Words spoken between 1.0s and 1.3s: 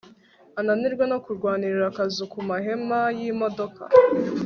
no